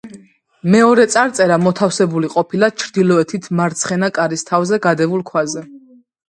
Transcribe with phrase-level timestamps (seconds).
[0.75, 5.65] მეორე წარწერა მოთავსებული ყოფილა ჩრდილოეთით მარცხენა კარის თავზე გადებულ ქვაზე.